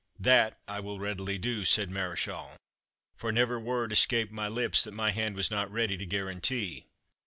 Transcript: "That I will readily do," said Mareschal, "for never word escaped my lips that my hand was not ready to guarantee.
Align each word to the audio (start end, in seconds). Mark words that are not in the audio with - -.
"That 0.19 0.57
I 0.67 0.79
will 0.79 0.97
readily 0.99 1.37
do," 1.37 1.63
said 1.63 1.91
Mareschal, 1.91 2.57
"for 3.15 3.31
never 3.31 3.59
word 3.59 3.91
escaped 3.93 4.31
my 4.31 4.47
lips 4.47 4.83
that 4.83 4.95
my 4.95 5.11
hand 5.11 5.35
was 5.35 5.51
not 5.51 5.69
ready 5.71 5.95
to 5.95 6.07
guarantee. 6.07 6.87